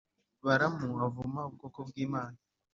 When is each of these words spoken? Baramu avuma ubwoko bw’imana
Baramu 0.45 0.87
avuma 1.07 1.41
ubwoko 1.49 1.79
bw’imana 1.87 2.37